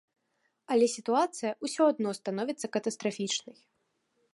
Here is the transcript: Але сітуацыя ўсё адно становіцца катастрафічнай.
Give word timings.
Але 0.75 0.85
сітуацыя 0.93 1.51
ўсё 1.67 1.81
адно 1.91 2.09
становіцца 2.21 2.67
катастрафічнай. 2.79 3.57